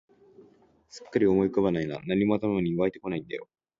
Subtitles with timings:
[0.89, 3.47] すっかり思い浮かばないな、何も頭に湧いてこないんだよ